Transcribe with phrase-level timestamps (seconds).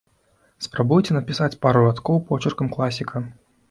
[0.67, 3.29] Спрабуйце напісаць пару радкоў почыркам класіка!